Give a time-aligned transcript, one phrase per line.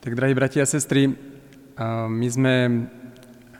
[0.00, 1.12] Tak, drahí bratia a sestry,
[2.08, 2.88] my sme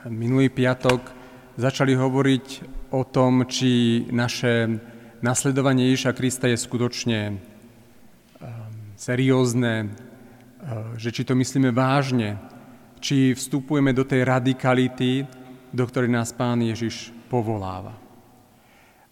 [0.08, 1.12] minulý piatok
[1.60, 2.46] začali hovoriť
[2.96, 4.72] o tom, či naše
[5.21, 7.45] nasledovanie Ježiša Krista je skutočne
[8.96, 9.92] seriózne,
[10.96, 12.41] že či to myslíme vážne,
[13.04, 15.29] či vstupujeme do tej radikality,
[15.69, 17.93] do ktorej nás Pán Ježiš povoláva.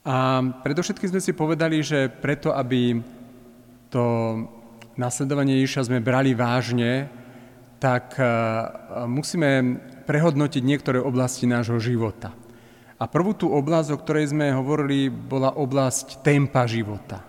[0.01, 3.05] A predovšetkým sme si povedali, že preto, aby
[3.93, 4.05] to
[4.97, 7.18] nasledovanie Ježiša sme brali vážne,
[7.79, 8.27] tak eh,
[9.07, 12.35] musíme prehodnotiť niektoré oblasti nášho života.
[12.99, 17.23] A prvú tú oblasť, o ktorej sme hovorili, bola oblasť tempa života.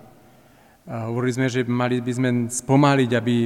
[0.90, 3.38] A hovorili sme, že mali by sme spomaliť, aby,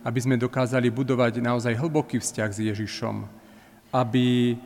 [0.00, 3.16] aby sme dokázali budovať naozaj hlboký vzťah s Ježišom.
[3.92, 4.56] Aby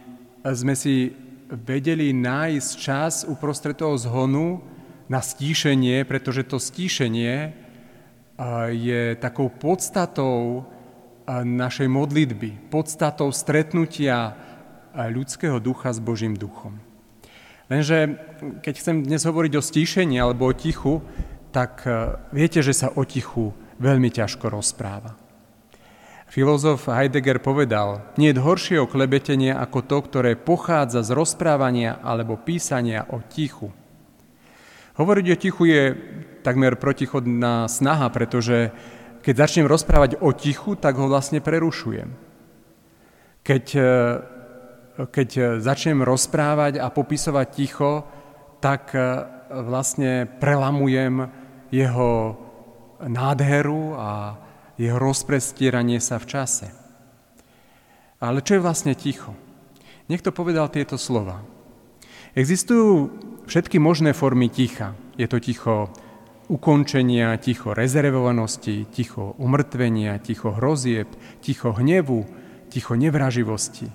[0.55, 1.11] sme si
[1.51, 4.62] vedeli nájsť čas uprostred toho zhonu
[5.11, 7.51] na stíšenie, pretože to stíšenie
[8.70, 10.62] je takou podstatou
[11.47, 14.34] našej modlitby, podstatou stretnutia
[14.91, 16.83] ľudského ducha s Božím duchom.
[17.70, 18.19] Lenže
[18.67, 21.06] keď chcem dnes hovoriť o stíšení alebo o tichu,
[21.55, 21.86] tak
[22.34, 25.14] viete, že sa o tichu veľmi ťažko rozpráva.
[26.31, 33.03] Filozof Heidegger povedal, nie je horšieho klebetenia ako to, ktoré pochádza z rozprávania alebo písania
[33.11, 33.75] o tichu.
[34.95, 35.83] Hovoriť o tichu je
[36.47, 38.70] takmer protichodná snaha, pretože
[39.21, 42.09] keď začnem rozprávať o tichu, tak ho vlastne prerušujem.
[43.45, 43.95] Keď, e,
[45.09, 45.29] keď
[45.61, 48.05] začnem rozprávať a popisovať ticho,
[48.65, 49.01] tak e,
[49.51, 51.29] vlastne prelamujem
[51.73, 52.37] jeho
[53.01, 54.37] nádheru a
[54.81, 56.69] jeho rozprestieranie sa v čase.
[58.21, 59.33] Ale čo je vlastne ticho?
[60.09, 61.41] Niekto povedal tieto slova.
[62.37, 63.13] Existujú
[63.48, 64.93] všetky možné formy ticha.
[65.17, 65.91] Je to ticho
[66.51, 71.07] ukončenia, ticho rezervovanosti, ticho umrtvenia, ticho hrozieb,
[71.39, 72.27] ticho hnevu,
[72.67, 73.87] ticho nevraživosti.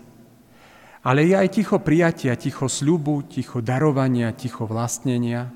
[1.04, 5.52] Ale je aj ticho prijatia, ticho sľubu, ticho darovania, ticho vlastnenia.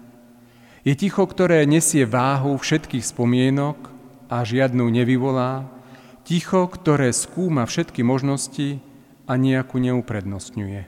[0.84, 3.90] Je ticho, ktoré nesie váhu všetkých spomienok
[4.28, 5.66] a žiadnu nevyvolá,
[6.28, 8.84] ticho, ktoré skúma všetky možnosti
[9.25, 10.85] a nejakú neuprednostňuje.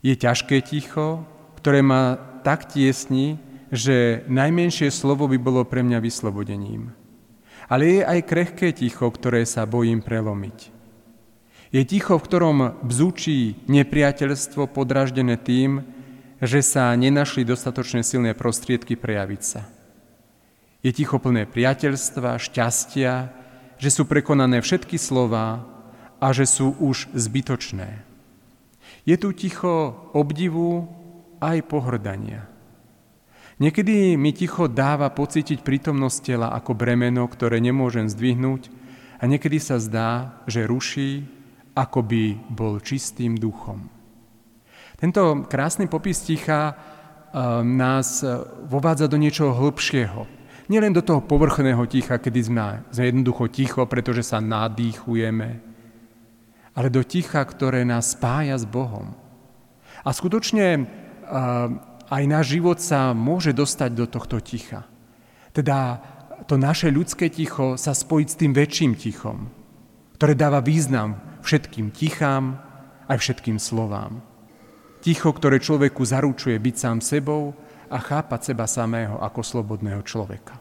[0.00, 1.28] Je ťažké ticho,
[1.60, 3.36] ktoré ma tak tiesni,
[3.70, 6.90] že najmenšie slovo by bolo pre mňa vyslobodením.
[7.70, 10.74] Ale je aj krehké ticho, ktoré sa bojím prelomiť.
[11.70, 15.86] Je ticho, v ktorom bzúčí nepriateľstvo podraždené tým,
[16.42, 19.62] že sa nenašli dostatočne silné prostriedky prejaviť sa.
[20.82, 23.12] Je ticho plné priateľstva, šťastia,
[23.78, 25.62] že sú prekonané všetky slova
[26.18, 28.02] a že sú už zbytočné.
[29.06, 30.90] Je tu ticho obdivu
[31.38, 32.49] aj pohrdania.
[33.60, 38.72] Niekedy mi ticho dáva pocítiť prítomnosť tela ako bremeno, ktoré nemôžem zdvihnúť
[39.20, 41.28] a niekedy sa zdá, že ruší,
[41.76, 43.84] ako by bol čistým duchom.
[44.96, 46.76] Tento krásny popis ticha eh,
[47.60, 50.40] nás eh, vovádza do niečoho hĺbšieho.
[50.72, 55.48] Nielen do toho povrchného ticha, kedy sme jednoducho ticho, pretože sa nadýchujeme,
[56.78, 59.12] ale do ticha, ktoré nás spája s Bohom.
[60.00, 64.84] A skutočne eh, aj náš život sa môže dostať do tohto ticha.
[65.54, 66.02] Teda
[66.50, 69.46] to naše ľudské ticho sa spojiť s tým väčším tichom,
[70.18, 72.58] ktoré dáva význam všetkým tichám
[73.06, 74.22] aj všetkým slovám.
[75.00, 77.56] Ticho, ktoré človeku zaručuje byť sám sebou
[77.88, 80.60] a chápať seba samého ako slobodného človeka.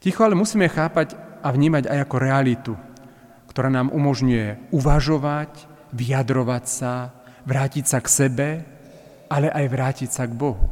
[0.00, 1.14] Ticho ale musíme chápať
[1.44, 2.72] a vnímať aj ako realitu,
[3.52, 5.52] ktorá nám umožňuje uvažovať,
[5.92, 7.12] vyjadrovať sa,
[7.44, 8.48] vrátiť sa k sebe
[9.30, 10.66] ale aj vrátiť sa k Bohu.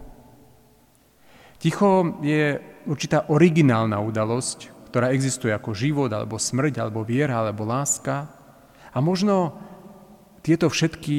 [1.62, 2.58] Ticho je
[2.90, 8.26] určitá originálna udalosť, ktorá existuje ako život, alebo smrť, alebo viera, alebo láska.
[8.90, 9.54] A možno
[10.42, 11.16] tieto všetky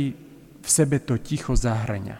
[0.60, 2.20] v sebe to ticho zahrania.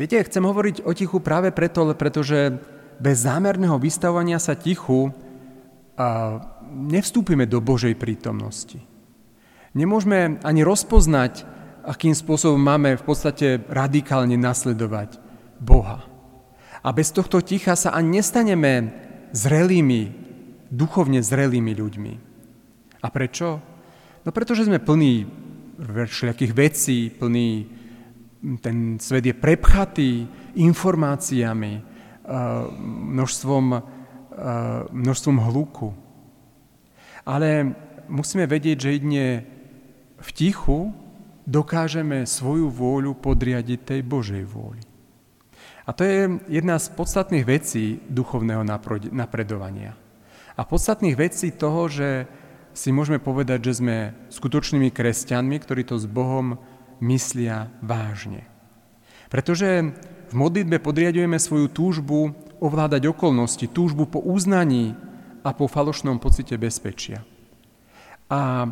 [0.00, 2.56] Viete, chcem hovoriť o tichu práve preto, pretože
[2.96, 5.12] bez zámerného vystavovania sa tichu
[6.72, 8.80] nevstúpime do Božej prítomnosti.
[9.76, 11.44] Nemôžeme ani rozpoznať
[11.84, 15.20] akým spôsobom máme v podstate radikálne nasledovať
[15.60, 16.04] Boha.
[16.80, 18.92] A bez tohto ticha sa ani nestaneme
[19.36, 20.12] zrelými,
[20.72, 22.12] duchovne zrelými ľuďmi.
[23.04, 23.60] A prečo?
[24.24, 25.28] No pretože sme plní
[25.80, 27.66] všelijakých vecí, plný,
[28.60, 31.84] ten svet je prepchatý informáciami, eh,
[33.16, 33.82] množstvom, eh,
[34.92, 35.88] množstvom hluku.
[37.24, 37.76] Ale
[38.08, 39.26] musíme vedieť, že jedne
[40.20, 40.92] v tichu
[41.50, 44.78] dokážeme svoju vôľu podriadiť tej Božej vôli.
[45.82, 48.62] A to je jedna z podstatných vecí duchovného
[49.10, 49.98] napredovania.
[50.54, 52.30] A podstatných vecí toho, že
[52.70, 53.96] si môžeme povedať, že sme
[54.30, 56.62] skutočnými kresťanmi, ktorí to s Bohom
[57.02, 58.46] myslia vážne.
[59.26, 59.90] Pretože
[60.30, 62.30] v modlitbe podriadujeme svoju túžbu
[62.62, 64.94] ovládať okolnosti, túžbu po uznaní
[65.42, 67.26] a po falošnom pocite bezpečia.
[68.30, 68.70] A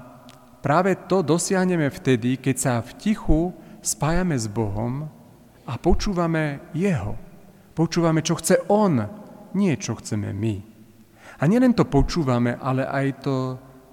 [0.61, 3.41] práve to dosiahneme vtedy, keď sa v tichu
[3.83, 5.07] spájame s Bohom
[5.65, 7.15] a počúvame Jeho.
[7.77, 8.99] Počúvame, čo chce On,
[9.55, 10.57] nie čo chceme my.
[11.39, 13.37] A nielen to počúvame, ale aj to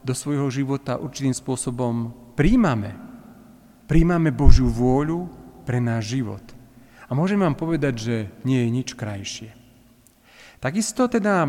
[0.01, 2.97] do svojho života určitým spôsobom príjmame.
[3.85, 5.29] Príjmame Božiu vôľu
[5.61, 6.41] pre náš život.
[7.05, 9.53] A môžem vám povedať, že nie je nič krajšie.
[10.57, 11.45] Takisto teda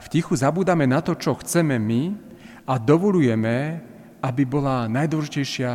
[0.00, 2.23] v tichu zabúdame na to, čo chceme my
[2.64, 3.80] a dovolujeme,
[4.24, 5.72] aby bola najdôležitejšia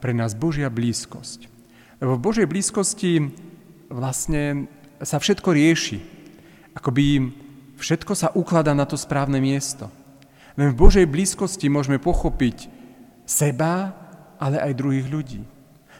[0.00, 1.46] pre nás Božia blízkosť.
[2.00, 3.28] V Božej blízkosti
[3.92, 4.72] vlastne
[5.04, 6.00] sa všetko rieši.
[6.72, 7.28] Akoby
[7.76, 9.92] všetko sa ukladá na to správne miesto.
[10.56, 12.72] Len v Božej blízkosti môžeme pochopiť
[13.28, 13.92] seba,
[14.40, 15.44] ale aj druhých ľudí.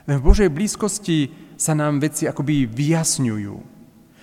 [0.08, 1.28] Len v Božej blízkosti
[1.60, 3.56] sa nám veci akoby vyjasňujú.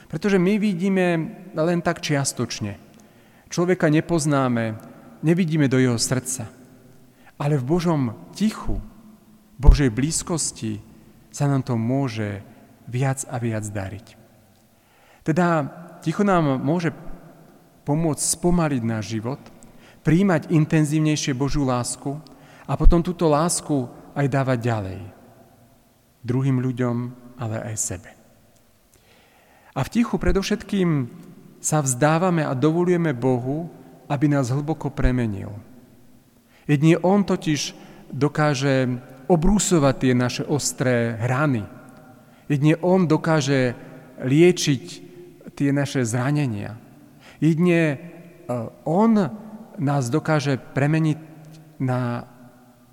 [0.09, 1.05] Pretože my vidíme
[1.53, 2.81] len tak čiastočne.
[3.53, 4.81] Človeka nepoznáme,
[5.21, 6.49] nevidíme do jeho srdca.
[7.37, 8.01] Ale v Božom
[8.33, 8.81] tichu,
[9.57, 10.81] Božej blízkosti
[11.29, 12.41] sa nám to môže
[12.89, 14.07] viac a viac dariť.
[15.21, 15.69] Teda
[16.01, 16.95] ticho nám môže
[17.85, 19.41] pomôcť spomaliť náš život,
[20.01, 22.15] príjmať intenzívnejšie Božiu lásku
[22.63, 24.99] a potom túto lásku aj dávať ďalej.
[26.23, 26.95] Druhým ľuďom,
[27.37, 28.11] ale aj sebe.
[29.77, 30.89] A v tichu predovšetkým
[31.61, 33.69] sa vzdávame a dovolujeme Bohu,
[34.07, 35.51] aby nás hlboko premenil.
[36.67, 37.75] Jedine On totiž
[38.11, 41.63] dokáže obrúsovať tie naše ostré hrany.
[42.47, 43.75] Jedine On dokáže
[44.23, 44.83] liečiť
[45.55, 46.79] tie naše zranenia.
[47.43, 47.97] Jedine e,
[48.87, 49.11] On
[49.77, 51.19] nás dokáže premeniť
[51.77, 52.25] na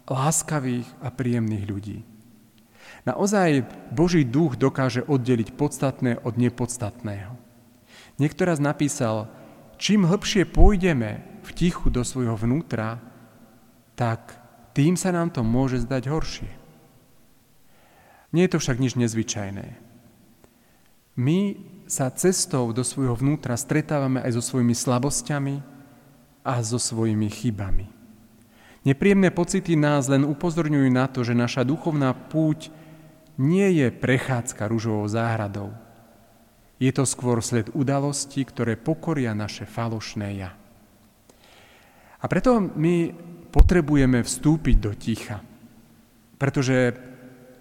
[0.04, 1.98] láskavých a príjemných ľudí.
[3.04, 7.36] Naozaj Boží duch dokáže oddeliť podstatné od nepodstatného.
[8.16, 9.28] Niekto raz napísal,
[9.76, 12.98] čím hlbšie pôjdeme v tichu do svojho vnútra,
[13.94, 14.34] tak
[14.74, 16.52] tým sa nám to môže zdať horšie.
[18.34, 19.78] Nie je to však nič nezvyčajné.
[21.14, 21.38] My
[21.86, 25.62] sa cestou do svojho vnútra stretávame aj so svojimi slabosťami
[26.42, 27.86] a so svojimi chybami.
[28.82, 32.68] Nepríjemné pocity nás len upozorňujú na to, že naša duchovná púť
[33.38, 35.72] nie je prechádzka rúžovou záhradou.
[36.82, 40.50] Je to skôr sled udalostí, ktoré pokoria naše falošné ja.
[42.18, 43.12] A preto my
[43.52, 45.38] potrebujeme vstúpiť do ticha,
[46.40, 46.96] pretože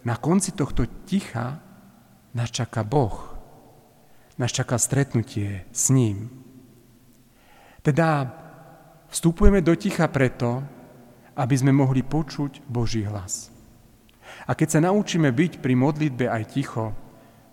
[0.08, 1.60] na konci tohto ticha
[2.34, 3.36] nás čaká Boh.
[4.40, 6.32] Nás čaká stretnutie s ním.
[7.86, 8.26] Teda
[9.14, 10.66] vstupujeme do ticha preto,
[11.38, 13.54] aby sme mohli počuť Boží hlas.
[14.50, 16.96] A keď sa naučíme byť pri modlitbe aj ticho,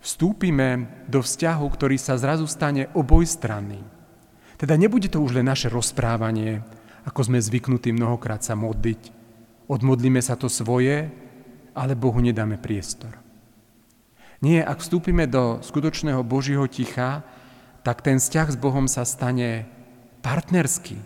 [0.01, 3.81] vstúpime do vzťahu, ktorý sa zrazu stane obojstranný.
[4.57, 6.61] Teda nebude to už len naše rozprávanie,
[7.09, 9.13] ako sme zvyknutí mnohokrát sa modliť.
[9.69, 11.09] Odmodlíme sa to svoje,
[11.73, 13.17] ale Bohu nedáme priestor.
[14.41, 17.25] Nie, ak vstúpime do skutočného Božího ticha,
[17.85, 19.69] tak ten vzťah s Bohom sa stane
[20.21, 20.97] partnerský,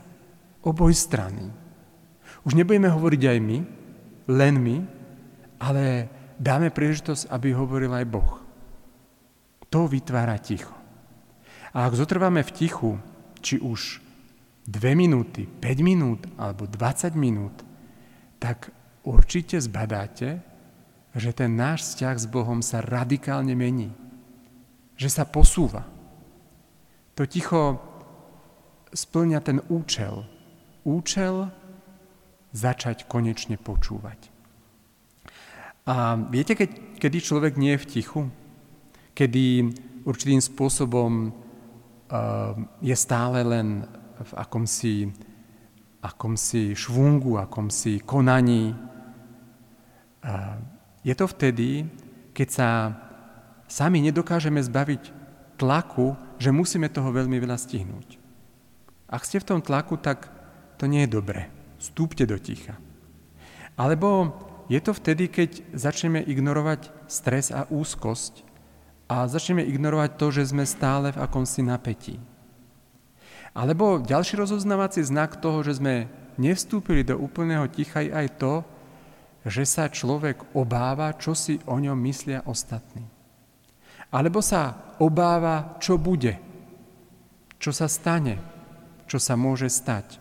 [0.62, 1.50] obojstranný.
[2.46, 3.58] Už nebudeme hovoriť aj my,
[4.31, 4.77] len my,
[5.63, 8.44] ale dáme príležitosť, aby hovoril aj Boh.
[9.74, 10.70] To vytvára ticho.
[11.74, 12.94] A ak zotrváme v tichu,
[13.43, 13.98] či už
[14.70, 17.66] 2 minúty, 5 minút alebo 20 minút,
[18.38, 18.70] tak
[19.02, 20.38] určite zbadáte,
[21.19, 23.90] že ten náš vzťah s Bohom sa radikálne mení.
[24.94, 25.82] Že sa posúva.
[27.19, 27.82] To ticho
[28.94, 30.22] splňa ten účel.
[30.86, 31.50] Účel
[32.54, 34.31] začať konečne počúvať.
[35.90, 38.22] A viete, keď, kedy človek nie je v tichu?
[39.15, 39.47] Kedy
[40.05, 42.53] určitým spôsobom uh,
[42.83, 43.87] je stále len
[44.19, 45.09] v akomsi,
[46.03, 48.75] akomsi švungu, akomsi konaní.
[50.21, 50.59] Uh,
[51.06, 51.87] je to vtedy,
[52.35, 52.69] keď sa
[53.71, 55.03] sami nedokážeme zbaviť
[55.56, 58.19] tlaku, že musíme toho veľmi veľa stihnúť.
[59.06, 60.27] Ak ste v tom tlaku, tak
[60.81, 61.47] to nie je dobre.
[61.79, 62.75] Stúpte do ticha.
[63.79, 64.35] Alebo
[64.67, 68.54] je to vtedy, keď začneme ignorovať stres a úzkosť
[69.08, 72.17] a začneme ignorovať to, že sme stále v akomsi napätí.
[73.55, 78.55] Alebo ďalší rozoznávací znak toho, že sme nevstúpili do úplného ticha je aj to,
[79.44, 83.05] že sa človek obáva, čo si o ňom myslia ostatní.
[84.11, 86.41] Alebo sa obáva, čo bude,
[87.61, 88.41] čo sa stane,
[89.05, 90.19] čo sa môže stať.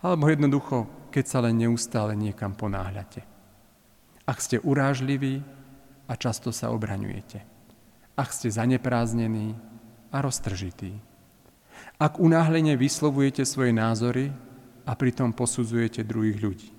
[0.00, 3.26] Alebo jednoducho, keď sa len neustále niekam ponáhľate.
[4.28, 5.42] Ak ste urážliví
[6.06, 7.55] a často sa obraňujete.
[8.16, 9.54] Ak ste zanepráznení
[10.08, 10.96] a roztržití.
[12.00, 14.32] Ak unáhlene vyslovujete svoje názory
[14.88, 16.70] a pritom posudzujete druhých ľudí.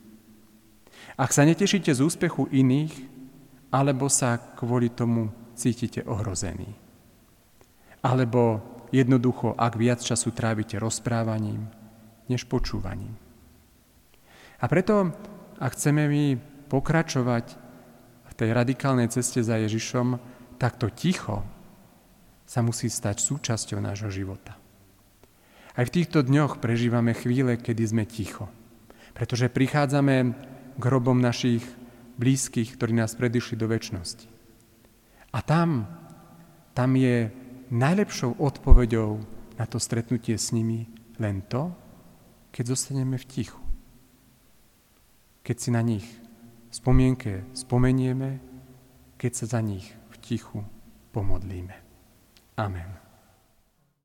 [1.18, 2.94] Ak sa netešíte z úspechu iných,
[3.74, 6.74] alebo sa kvôli tomu cítite ohrození.
[8.02, 8.62] Alebo
[8.94, 11.68] jednoducho, ak viac času trávite rozprávaním,
[12.30, 13.18] než počúvaním.
[14.62, 15.14] A preto,
[15.58, 16.26] ak chceme my
[16.70, 17.46] pokračovať
[18.30, 21.46] v tej radikálnej ceste za Ježišom, tak to ticho
[22.48, 24.58] sa musí stať súčasťou nášho života.
[25.78, 28.50] Aj v týchto dňoch prežívame chvíle, kedy sme ticho.
[29.14, 30.16] Pretože prichádzame
[30.78, 31.62] k hrobom našich
[32.18, 34.26] blízkych, ktorí nás predišli do väčšnosti.
[35.38, 35.86] A tam,
[36.74, 37.30] tam je
[37.70, 39.22] najlepšou odpoveďou
[39.62, 40.90] na to stretnutie s nimi
[41.22, 41.70] len to,
[42.50, 43.62] keď zostaneme v tichu.
[45.46, 46.06] Keď si na nich
[46.74, 48.42] spomienke spomenieme,
[49.22, 49.94] keď sa za nich
[50.28, 50.66] tichu
[51.12, 51.74] pomodlíme.
[52.58, 53.07] Amen.